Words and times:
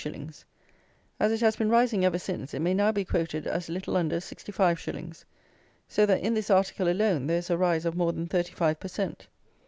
_As 1.19 1.31
it 1.31 1.41
has 1.41 1.55
been 1.57 1.69
rising 1.69 2.03
ever 2.03 2.17
since, 2.17 2.55
it 2.55 2.59
may 2.59 2.73
now 2.73 2.91
be 2.91 3.05
quoted 3.05 3.45
as 3.45 3.69
little 3.69 3.95
under 3.95 4.15
65s. 4.15 5.25
So 5.87 6.07
that 6.07 6.21
in 6.21 6.33
this 6.33 6.49
article 6.49 6.89
alone 6.89 7.27
there 7.27 7.37
is 7.37 7.51
a 7.51 7.57
rise 7.59 7.85
of 7.85 7.93
more 7.95 8.11
than 8.11 8.25
thirty 8.25 8.53
five 8.55 8.79
per 8.79 8.87
cent. 8.87 9.27